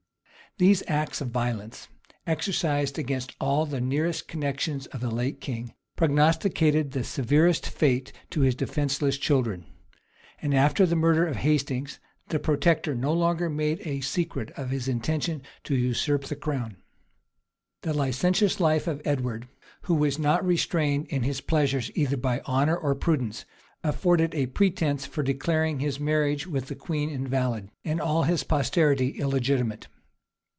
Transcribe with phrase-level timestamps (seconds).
[0.57, 1.87] These acts of violence,
[2.27, 8.41] exercised against all the nearest connections of the late king, prognosticated the severest fate to
[8.41, 9.65] his defenceless children;
[10.41, 14.89] and after the murder of Hastings, the protector no longer made a secret of his
[14.89, 16.75] intentions to usurp the crown.
[17.83, 19.47] The licentious life of Edward,
[19.83, 23.45] who was not restrained in his pleasures either by honor or prudence,
[23.85, 29.11] afforded a pretence for declaring his marriage with the queen invalid, and all his posterity
[29.11, 29.87] illegitimate.